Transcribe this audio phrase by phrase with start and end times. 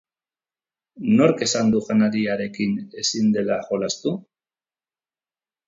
[1.19, 4.17] Nork esan du janariarekin ezin dela jolastu?